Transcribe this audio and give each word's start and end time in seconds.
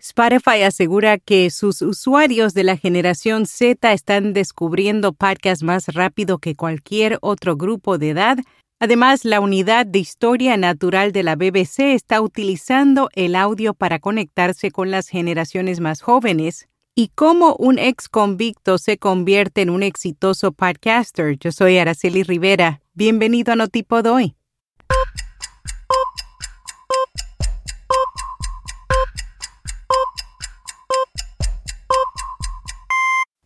Spotify 0.00 0.62
asegura 0.62 1.18
que 1.18 1.50
sus 1.50 1.82
usuarios 1.82 2.54
de 2.54 2.62
la 2.62 2.76
generación 2.76 3.46
Z 3.46 3.92
están 3.92 4.32
descubriendo 4.32 5.12
podcasts 5.12 5.64
más 5.64 5.88
rápido 5.88 6.38
que 6.38 6.54
cualquier 6.54 7.18
otro 7.20 7.56
grupo 7.56 7.98
de 7.98 8.10
edad. 8.10 8.38
Además, 8.80 9.24
la 9.24 9.40
unidad 9.40 9.86
de 9.86 9.98
historia 9.98 10.56
natural 10.56 11.10
de 11.10 11.24
la 11.24 11.34
BBC 11.34 11.94
está 11.94 12.20
utilizando 12.20 13.08
el 13.14 13.34
audio 13.34 13.74
para 13.74 13.98
conectarse 13.98 14.70
con 14.70 14.92
las 14.92 15.08
generaciones 15.08 15.80
más 15.80 16.00
jóvenes. 16.00 16.68
¿Y 16.94 17.08
cómo 17.14 17.56
un 17.56 17.78
ex 17.78 18.08
convicto 18.08 18.78
se 18.78 18.98
convierte 18.98 19.62
en 19.62 19.70
un 19.70 19.82
exitoso 19.82 20.52
podcaster? 20.52 21.36
Yo 21.38 21.50
soy 21.50 21.78
Araceli 21.78 22.22
Rivera. 22.22 22.82
Bienvenido 22.94 23.52
a 23.52 23.56
Notipod 23.56 24.06
hoy. 24.06 24.36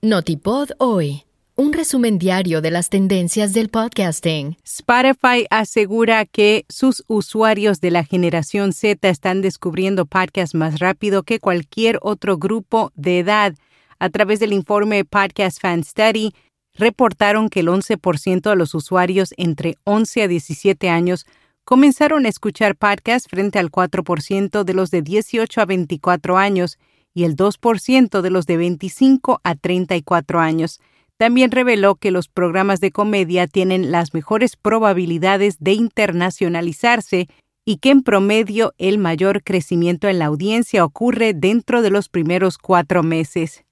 Notipod 0.04 0.70
hoy. 0.78 1.22
Un 1.54 1.72
resumen 1.72 2.18
diario 2.18 2.60
de 2.60 2.72
las 2.72 2.90
tendencias 2.90 3.52
del 3.52 3.68
podcasting. 3.68 4.56
Spotify 4.64 5.46
asegura 5.48 6.26
que 6.26 6.64
sus 6.68 7.04
usuarios 7.06 7.80
de 7.80 7.92
la 7.92 8.02
generación 8.02 8.72
Z 8.72 9.08
están 9.08 9.42
descubriendo 9.42 10.04
podcasts 10.04 10.56
más 10.56 10.80
rápido 10.80 11.22
que 11.22 11.38
cualquier 11.38 12.00
otro 12.02 12.36
grupo 12.36 12.90
de 12.96 13.20
edad. 13.20 13.54
A 14.00 14.10
través 14.10 14.40
del 14.40 14.52
informe 14.52 15.04
Podcast 15.04 15.60
Fan 15.60 15.84
Study, 15.84 16.32
reportaron 16.74 17.48
que 17.48 17.60
el 17.60 17.68
11% 17.68 18.50
de 18.50 18.56
los 18.56 18.74
usuarios 18.74 19.32
entre 19.36 19.76
11 19.84 20.22
a 20.22 20.26
17 20.26 20.88
años 20.88 21.26
comenzaron 21.64 22.26
a 22.26 22.28
escuchar 22.28 22.74
podcasts 22.74 23.28
frente 23.28 23.60
al 23.60 23.70
4% 23.70 24.64
de 24.64 24.74
los 24.74 24.90
de 24.90 25.02
18 25.02 25.60
a 25.60 25.64
24 25.64 26.38
años 26.38 26.76
y 27.14 27.24
el 27.24 27.36
2% 27.36 28.20
de 28.20 28.30
los 28.30 28.46
de 28.46 28.56
25 28.56 29.40
a 29.44 29.54
34 29.54 30.40
años. 30.40 30.80
También 31.16 31.50
reveló 31.50 31.94
que 31.96 32.10
los 32.10 32.28
programas 32.28 32.80
de 32.80 32.90
comedia 32.90 33.46
tienen 33.46 33.90
las 33.90 34.14
mejores 34.14 34.56
probabilidades 34.56 35.58
de 35.60 35.72
internacionalizarse 35.72 37.28
y 37.64 37.76
que 37.76 37.90
en 37.90 38.02
promedio 38.02 38.72
el 38.78 38.98
mayor 38.98 39.42
crecimiento 39.42 40.08
en 40.08 40.18
la 40.18 40.26
audiencia 40.26 40.84
ocurre 40.84 41.32
dentro 41.32 41.82
de 41.82 41.90
los 41.90 42.08
primeros 42.08 42.58
cuatro 42.58 43.02
meses. 43.02 43.64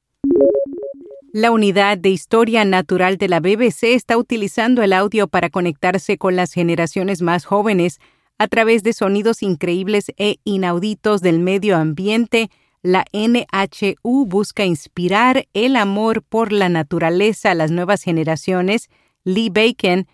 La 1.33 1.53
unidad 1.53 1.97
de 1.97 2.09
historia 2.09 2.65
natural 2.65 3.17
de 3.17 3.29
la 3.29 3.39
BBC 3.39 3.95
está 3.95 4.17
utilizando 4.17 4.83
el 4.83 4.93
audio 4.93 5.29
para 5.29 5.49
conectarse 5.49 6.19
con 6.19 6.35
las 6.35 6.53
generaciones 6.53 7.23
más 7.23 7.45
jóvenes 7.45 8.01
a 8.39 8.49
través 8.49 8.83
de 8.83 8.93
sonidos 8.93 9.43
increíbles 9.43 10.13
e 10.17 10.39
inauditos 10.45 11.21
del 11.21 11.39
medio 11.39 11.77
ambiente, 11.77 12.51
la 12.83 13.05
NHU 13.13 14.27
busca 14.27 14.65
inspirar 14.65 15.47
el 15.53 15.77
amor 15.77 16.23
por 16.23 16.53
la 16.53 16.69
naturaleza 16.69 17.51
a 17.51 17.55
las 17.55 17.71
nuevas 17.71 18.03
generaciones. 18.03 18.89
Lee 19.25 19.51
Bacon, 19.51 20.07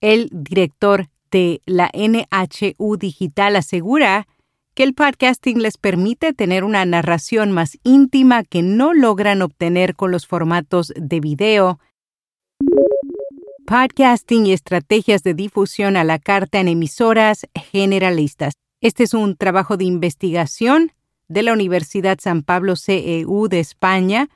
el 0.00 0.28
director 0.32 1.08
de 1.30 1.60
la 1.66 1.90
NHU 1.92 2.96
Digital, 2.96 3.56
asegura 3.56 4.26
que 4.74 4.84
el 4.84 4.94
podcasting 4.94 5.60
les 5.60 5.76
permite 5.76 6.32
tener 6.32 6.64
una 6.64 6.84
narración 6.84 7.52
más 7.52 7.78
íntima 7.84 8.42
que 8.42 8.62
no 8.62 8.92
logran 8.94 9.42
obtener 9.42 9.94
con 9.94 10.10
los 10.10 10.26
formatos 10.26 10.92
de 10.96 11.20
video. 11.20 11.78
Podcasting 13.66 14.46
y 14.46 14.52
estrategias 14.52 15.22
de 15.22 15.34
difusión 15.34 15.96
a 15.96 16.04
la 16.04 16.18
carta 16.18 16.58
en 16.58 16.68
emisoras 16.68 17.46
generalistas. 17.70 18.54
Este 18.80 19.04
es 19.04 19.14
un 19.14 19.36
trabajo 19.36 19.76
de 19.76 19.84
investigación 19.84 20.92
de 21.28 21.42
la 21.42 21.52
Universidad 21.52 22.18
San 22.20 22.42
Pablo 22.42 22.76
CEU 22.76 23.48
de 23.48 23.60
España. 23.60 24.28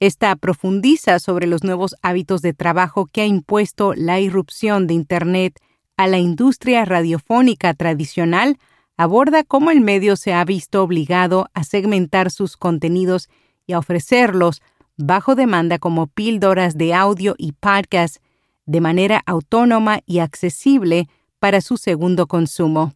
Esta 0.00 0.36
profundiza 0.36 1.18
sobre 1.18 1.46
los 1.46 1.64
nuevos 1.64 1.96
hábitos 2.02 2.42
de 2.42 2.52
trabajo 2.52 3.06
que 3.06 3.22
ha 3.22 3.26
impuesto 3.26 3.94
la 3.94 4.20
irrupción 4.20 4.86
de 4.86 4.94
Internet 4.94 5.60
a 5.96 6.06
la 6.06 6.18
industria 6.18 6.84
radiofónica 6.84 7.72
tradicional, 7.74 8.58
aborda 8.96 9.44
cómo 9.44 9.70
el 9.70 9.80
medio 9.80 10.16
se 10.16 10.34
ha 10.34 10.44
visto 10.44 10.82
obligado 10.82 11.48
a 11.54 11.64
segmentar 11.64 12.30
sus 12.30 12.56
contenidos 12.56 13.28
y 13.66 13.72
a 13.72 13.78
ofrecerlos 13.78 14.62
bajo 14.96 15.34
demanda 15.34 15.78
como 15.78 16.06
píldoras 16.06 16.76
de 16.76 16.94
audio 16.94 17.34
y 17.38 17.52
podcast 17.52 18.18
de 18.66 18.80
manera 18.80 19.22
autónoma 19.26 20.00
y 20.06 20.18
accesible 20.18 21.08
para 21.38 21.60
su 21.60 21.76
segundo 21.76 22.26
consumo. 22.26 22.95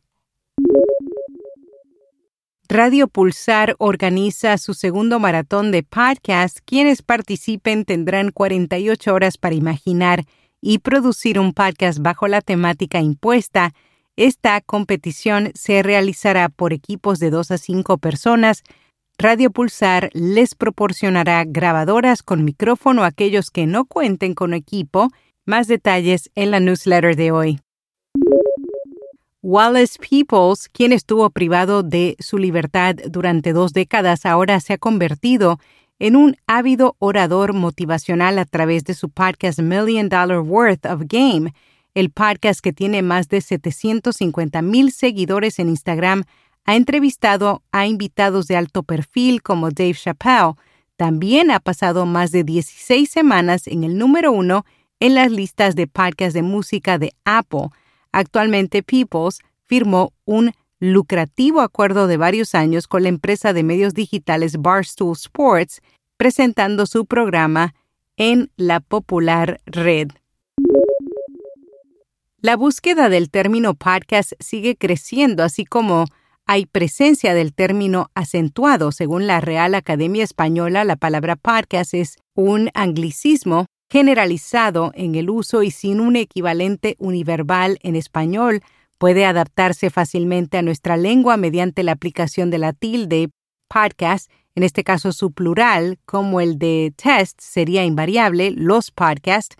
Radio 2.71 3.09
Pulsar 3.09 3.75
organiza 3.81 4.57
su 4.57 4.75
segundo 4.75 5.19
maratón 5.19 5.73
de 5.73 5.83
podcast. 5.83 6.59
Quienes 6.65 7.03
participen 7.03 7.85
tendrán 7.85 8.31
48 8.31 9.13
horas 9.13 9.39
para 9.39 9.57
imaginar 9.57 10.25
y 10.61 10.79
producir 10.79 11.41
un 11.41 11.53
podcast 11.53 11.99
bajo 11.99 12.29
la 12.29 12.41
temática 12.41 13.01
impuesta. 13.01 13.75
Esta 14.15 14.61
competición 14.61 15.51
se 15.57 15.83
realizará 15.83 16.49
por 16.49 16.73
equipos 16.73 17.19
de 17.19 17.31
dos 17.31 17.51
a 17.51 17.59
cinco 17.59 17.99
personas. 17.99 18.63
Radio 19.19 19.51
Pulsar 19.51 20.09
les 20.13 20.55
proporcionará 20.55 21.43
grabadoras 21.45 22.23
con 22.23 22.45
micrófono 22.45 23.03
a 23.03 23.09
aquellos 23.09 23.51
que 23.51 23.67
no 23.67 23.85
cuenten 23.85 24.35
con 24.35 24.55
equipo. 24.55 25.09
Más 25.45 25.67
detalles 25.67 26.31
en 26.37 26.53
la 26.53 26.61
newsletter 26.61 27.17
de 27.17 27.33
hoy. 27.33 27.61
Wallace 29.43 29.99
Peoples, 29.99 30.69
quien 30.69 30.93
estuvo 30.93 31.31
privado 31.31 31.83
de 31.83 32.17
su 32.19 32.37
libertad 32.37 32.97
durante 33.09 33.53
dos 33.53 33.73
décadas, 33.73 34.27
ahora 34.27 34.61
se 34.61 34.75
ha 34.75 34.79
convertido 34.79 35.59
en 35.99 36.17
un 36.17 36.37
ávido 36.47 36.97
orador 36.99 37.55
motivacional 37.55 38.39
a 38.39 38.45
través 38.45 38.85
de 38.85 38.95
su 38.95 39.09
podcast 39.09 39.61
Million 39.61 40.09
Dollar 40.09 40.41
Worth 40.41 40.85
of 40.85 41.03
Game, 41.07 41.55
el 41.95 42.11
podcast 42.11 42.61
que 42.61 42.73
tiene 42.73 43.03
más 43.03 43.29
de 43.29 43.41
750 43.41 44.63
mil 44.63 44.93
seguidores 44.93 45.59
en 45.59 45.71
Instagram, 45.71 46.25
ha 46.67 46.77
entrevistado 46.77 47.63
a 47.73 47.87
invitados 47.87 48.47
de 48.47 48.57
alto 48.57 48.83
perfil 48.83 49.43
como 49.43 49.71
Dave 49.71 49.95
Chappelle. 49.95 50.55
También 50.97 51.51
ha 51.51 51.61
pasado 51.61 52.05
más 52.05 52.31
de 52.31 52.45
16 52.45 53.11
semanas 53.11 53.67
en 53.67 53.85
el 53.85 53.97
número 53.97 54.33
uno 54.33 54.67
en 55.01 55.15
las 55.15 55.33
listas 55.33 55.75
de 55.75 55.87
podcasts 55.87 56.35
de 56.35 56.43
música 56.43 56.99
de 56.99 57.15
Apple 57.25 57.71
Actualmente 58.13 58.83
Peoples 58.83 59.41
firmó 59.67 60.13
un 60.25 60.53
lucrativo 60.81 61.61
acuerdo 61.61 62.07
de 62.07 62.17
varios 62.17 62.55
años 62.55 62.89
con 62.89 63.03
la 63.03 63.11
empresa 63.11 63.53
de 63.53 63.63
medios 63.63 63.95
digitales 63.95 64.57
Barstool 64.59 65.13
Sports, 65.13 65.81
presentando 66.17 66.87
su 66.87 67.07
programa 67.07 67.75
en 68.17 68.51
la 68.57 68.81
popular 68.81 69.61
red. 69.67 70.09
La 72.41 72.57
búsqueda 72.57 73.11
del 73.11 73.31
término 73.31 73.75
podcast 73.75 74.33
sigue 74.41 74.75
creciendo, 74.77 75.43
así 75.43 75.67
como 75.67 76.07
hay 76.47 76.65
presencia 76.67 77.35
del 77.35 77.53
término 77.53 78.11
acentuado. 78.15 78.93
Según 78.93 79.27
la 79.27 79.41
Real 79.41 79.75
Academia 79.75 80.25
Española, 80.25 80.85
la 80.85 80.97
palabra 80.97 81.37
podcast 81.37 81.93
es 81.95 82.17
un 82.35 82.71
anglicismo 82.75 83.67
generalizado 83.91 84.93
en 84.95 85.17
el 85.17 85.29
uso 85.29 85.63
y 85.63 85.73
sin 85.73 86.01
un 86.01 86.15
equivalente 86.17 86.95
univerbal 86.99 87.79
en 87.83 87.97
español, 87.97 88.63
puede 88.99 89.27
adaptarse 89.27 89.91
fácilmente 89.91 90.59
a 90.59 90.63
nuestra 90.63 90.97
lengua 90.97 91.37
mediante 91.37 91.83
la 91.83 91.93
aplicación 91.93 92.51
de 92.51 92.59
la 92.59 92.73
tilde 92.73 93.31
podcast, 93.69 94.31
en 94.55 94.63
este 94.63 94.85
caso 94.85 95.13
su 95.13 95.33
plural, 95.33 95.99
como 96.05 96.41
el 96.41 96.59
de 96.59 96.93
test 96.97 97.41
sería 97.41 97.85
invariable, 97.85 98.53
los 98.53 98.91
podcasts. 98.91 99.57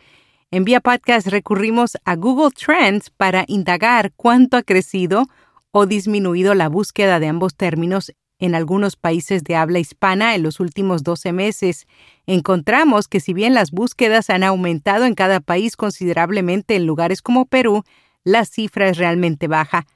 En 0.51 0.65
Vía 0.65 0.81
Podcast 0.81 1.29
recurrimos 1.29 1.97
a 2.05 2.17
Google 2.17 2.51
Trends 2.51 3.11
para 3.11 3.45
indagar 3.49 4.13
cuánto 4.17 4.57
ha 4.57 4.63
crecido 4.63 5.27
o 5.73 5.87
disminuido 5.87 6.55
la 6.55 6.69
búsqueda 6.69 7.21
de 7.21 7.29
ambos 7.29 7.55
términos 7.57 8.13
en 8.41 8.55
algunos 8.55 8.97
países 8.97 9.45
de 9.45 9.55
habla 9.55 9.79
hispana 9.79 10.35
en 10.35 10.43
los 10.43 10.59
últimos 10.59 11.03
12 11.05 11.33
meses. 11.33 11.87
Encontramos 12.33 13.09
que 13.09 13.19
si 13.19 13.33
bien 13.35 13.55
las 13.55 13.73
búsquedas 13.73 14.31
han 14.31 14.45
aumentado 14.45 15.05
en 15.05 15.17
cada 15.17 15.41
país 15.41 15.77
considerablemente 15.77 16.77
en 16.77 16.87
lugares 16.87 17.23
como 17.23 17.45
Perú, 17.45 17.83
la 18.23 18.45
cifra 18.45 18.89
es 18.89 18.99
realmente 18.99 19.49
baja. 19.49 19.89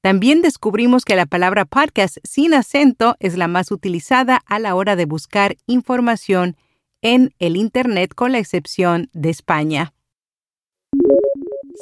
También 0.00 0.40
descubrimos 0.40 1.04
que 1.04 1.16
la 1.16 1.26
palabra 1.26 1.64
podcast 1.64 2.18
sin 2.22 2.54
acento 2.54 3.16
es 3.18 3.36
la 3.36 3.48
más 3.48 3.72
utilizada 3.72 4.40
a 4.46 4.60
la 4.60 4.76
hora 4.76 4.94
de 4.94 5.06
buscar 5.06 5.56
información 5.66 6.56
en 7.02 7.34
el 7.40 7.56
Internet 7.56 8.14
con 8.14 8.30
la 8.30 8.38
excepción 8.38 9.10
de 9.12 9.30
España. 9.30 9.92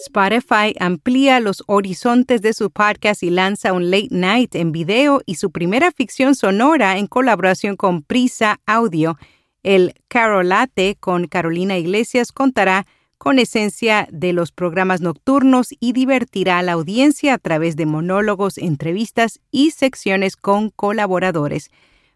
Spotify 0.06 0.74
amplía 0.80 1.38
los 1.38 1.62
horizontes 1.66 2.40
de 2.40 2.54
su 2.54 2.70
podcast 2.70 3.22
y 3.22 3.28
lanza 3.28 3.74
un 3.74 3.90
late 3.90 4.08
night 4.10 4.54
en 4.54 4.72
video 4.72 5.20
y 5.26 5.34
su 5.34 5.50
primera 5.50 5.92
ficción 5.92 6.34
sonora 6.34 6.96
en 6.96 7.08
colaboración 7.08 7.76
con 7.76 8.02
Prisa 8.02 8.58
Audio. 8.64 9.18
El 9.66 9.94
Carolate 10.06 10.94
con 10.94 11.26
Carolina 11.26 11.76
Iglesias 11.76 12.30
contará 12.30 12.86
con 13.18 13.40
esencia 13.40 14.06
de 14.12 14.32
los 14.32 14.52
programas 14.52 15.00
nocturnos 15.00 15.70
y 15.80 15.92
divertirá 15.92 16.60
a 16.60 16.62
la 16.62 16.74
audiencia 16.74 17.34
a 17.34 17.38
través 17.38 17.74
de 17.74 17.84
monólogos, 17.84 18.58
entrevistas 18.58 19.40
y 19.50 19.72
secciones 19.72 20.36
con 20.36 20.70
colaboradores. 20.70 21.72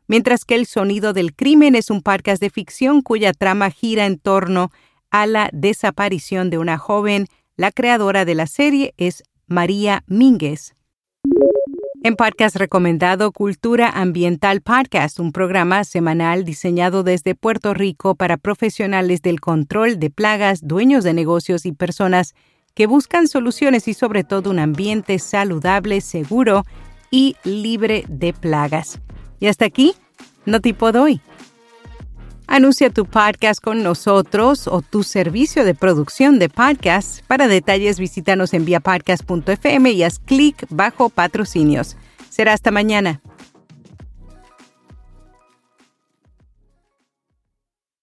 mientras 0.07 0.45
que 0.45 0.55
El 0.55 0.67
Sonido 0.67 1.13
del 1.13 1.35
Crimen 1.35 1.75
es 1.75 1.91
un 1.91 2.03
podcast 2.03 2.41
de 2.41 2.51
ficción 2.51 3.03
cuya 3.03 3.33
trama 3.33 3.71
gira 3.71 4.07
en 4.07 4.21
torno 4.21 4.71
a 5.11 5.27
la 5.27 5.51
desaparición 5.53 6.51
de 6.51 6.59
una 6.59 6.79
joven. 6.79 7.27
La 7.57 7.73
creadora 7.73 8.25
de 8.25 8.37
la 8.37 8.47
serie 8.47 8.95
es 8.97 9.25
María 9.49 10.05
Mínguez. 10.07 10.77
En 12.03 12.17
podcast 12.17 12.57
recomendado 12.57 13.31
Cultura 13.31 13.91
Ambiental 13.91 14.63
Podcast, 14.63 15.21
un 15.21 15.33
programa 15.33 15.85
semanal 15.85 16.47
diseñado 16.47 17.03
desde 17.03 17.35
Puerto 17.35 17.75
Rico 17.75 18.15
para 18.15 18.39
profesionales 18.39 19.21
del 19.21 19.39
control 19.39 19.99
de 19.99 20.09
plagas, 20.09 20.67
dueños 20.67 21.05
de 21.05 21.13
negocios 21.13 21.67
y 21.67 21.73
personas 21.73 22.35
que 22.75 22.87
buscan 22.87 23.29
soluciones 23.29 23.87
y 23.87 23.93
sobre 23.93 24.25
todo 24.25 24.49
un 24.49 24.61
ambiente 24.61 25.19
saludable, 25.19 26.01
seguro 26.01 26.65
y 27.11 27.37
libre 27.45 28.07
de 28.09 28.33
plagas. 28.33 28.99
Y 29.39 29.49
hasta 29.49 29.67
aquí, 29.67 29.93
no 30.47 30.61
tipo 30.61 30.93
doy. 30.93 31.21
Anuncia 32.53 32.91
tu 32.91 33.07
podcast 33.07 33.63
con 33.63 33.85
nosotros 33.85 34.67
o 34.67 34.83
tu 34.83 35.05
servicio 35.05 35.65
de 35.65 35.77
producción 35.77 36.41
de 36.41 36.49
podcast. 36.49 37.25
Para 37.29 37.47
detalles, 37.47 38.01
visítanos 38.01 38.55
en 38.55 38.65
viapodcast.fm 38.65 39.93
y 39.93 40.03
haz 40.03 40.19
clic 40.19 40.67
bajo 40.69 41.11
patrocinios. 41.11 41.97
Será 42.29 42.53
hasta 42.53 42.73
mañana. 42.73 43.21